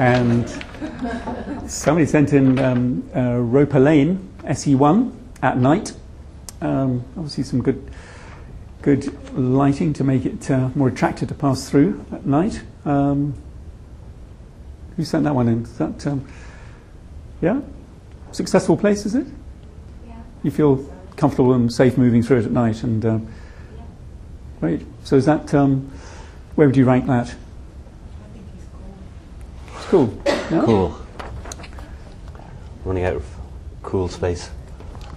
And 0.00 0.48
somebody 1.70 2.06
sent 2.06 2.32
in 2.32 2.58
um, 2.58 3.10
uh, 3.14 3.36
Roper 3.36 3.78
Lane 3.78 4.30
SE1 4.44 5.14
at 5.42 5.58
night. 5.58 5.92
Um, 6.62 7.04
obviously, 7.18 7.44
some 7.44 7.60
good 7.60 7.90
good 8.80 9.12
lighting 9.36 9.92
to 9.92 10.02
make 10.02 10.24
it 10.24 10.50
uh, 10.50 10.70
more 10.74 10.88
attractive 10.88 11.28
to 11.28 11.34
pass 11.34 11.68
through 11.68 12.02
at 12.12 12.24
night. 12.24 12.62
Um, 12.86 13.34
who 14.96 15.04
sent 15.04 15.24
that 15.24 15.34
one 15.34 15.48
in? 15.48 15.64
Is 15.64 15.76
that 15.76 16.06
um, 16.06 16.26
yeah, 17.42 17.60
successful 18.32 18.78
place 18.78 19.04
is 19.04 19.14
it? 19.14 19.26
Yeah. 20.06 20.14
You 20.42 20.50
feel 20.50 20.90
comfortable 21.16 21.52
and 21.52 21.70
safe 21.70 21.98
moving 21.98 22.22
through 22.22 22.38
it 22.38 22.46
at 22.46 22.52
night, 22.52 22.82
and 22.84 23.04
uh, 23.04 23.18
great. 24.60 24.80
So 25.04 25.16
is 25.16 25.26
that 25.26 25.52
um, 25.52 25.90
where 26.54 26.66
would 26.66 26.76
you 26.78 26.86
rank 26.86 27.06
that? 27.08 27.34
I 29.90 29.92
think 29.92 30.12
he's 30.12 30.22
cool. 30.24 30.56
Yeah? 30.56 30.64
Cool. 30.64 30.96
Running 32.84 33.04
out 33.04 33.16
of 33.16 33.26
cool 33.82 34.08
space. 34.08 34.50